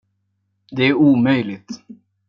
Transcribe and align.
Det 0.71 0.83
är 0.83 0.93
omöjligt. 0.93 1.83